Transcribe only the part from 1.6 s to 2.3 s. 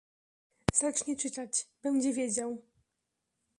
będzie